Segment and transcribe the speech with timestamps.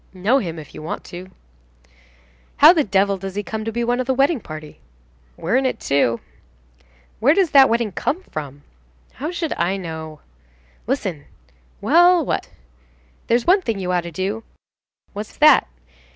[0.15, 1.29] "Know him, if you want to."
[2.57, 4.79] "How the devil does he come to be one of the wedding party?"
[5.37, 6.19] "We are in it, too."
[7.19, 8.63] "Where does that wedding come from?"
[9.13, 10.21] "How should I know?"
[10.87, 11.25] "Listen."
[11.81, 12.49] "Well, what?"
[13.27, 14.43] "There's one thing you ought to do."
[15.13, 15.67] "What's that?"